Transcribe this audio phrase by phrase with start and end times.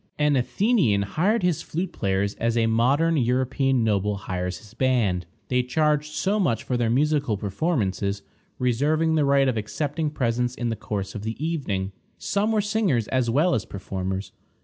[0.17, 5.27] An Athenian hired his flute players as a modern European noble hires his band.
[5.49, 8.23] They charged so much for their musical performances,
[8.57, 11.91] reserving the right of accepting presents in the course of the evening.
[12.17, 14.31] Some were singers as well as performers.